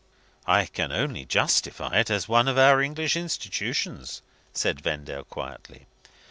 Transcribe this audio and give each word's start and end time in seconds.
"I 0.47 0.65
can 0.65 0.91
only 0.91 1.25
justify 1.25 1.99
it 1.99 2.09
as 2.09 2.27
one 2.27 2.47
of 2.47 2.57
our 2.57 2.81
English 2.81 3.15
institutions," 3.15 4.23
said 4.51 4.81
Vendale 4.81 5.23
quietly. 5.25 5.85